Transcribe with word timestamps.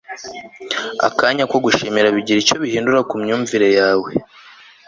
akanya 1.07 1.43
ko 1.51 1.57
gushimira 1.65 2.15
bigira 2.15 2.37
icyo 2.43 2.55
bihindura 2.63 2.99
ku 3.09 3.15
myumvire 3.21 3.67
yawe 3.79 4.09